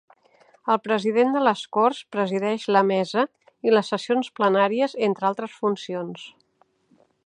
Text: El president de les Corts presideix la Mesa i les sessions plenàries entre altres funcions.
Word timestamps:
El 0.75 0.79
president 0.85 1.35
de 1.37 1.43
les 1.47 1.61
Corts 1.77 1.99
presideix 2.15 2.65
la 2.77 2.83
Mesa 2.93 3.27
i 3.69 3.77
les 3.77 3.95
sessions 3.95 4.35
plenàries 4.41 5.01
entre 5.11 5.31
altres 5.35 5.59
funcions. 5.63 6.31